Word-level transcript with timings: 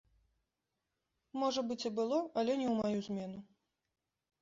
Можа 1.41 1.61
быць, 1.69 1.79
і 1.87 1.91
было, 2.01 2.17
але 2.39 2.51
не 2.63 2.67
ў 2.73 2.83
маю 2.83 2.99
змену. 3.11 3.39